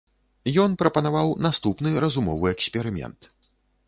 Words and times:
Ён 0.61 0.71
прапанаваў 0.81 1.29
наступны 1.47 1.93
разумовы 2.05 2.47
эксперымент. 2.55 3.29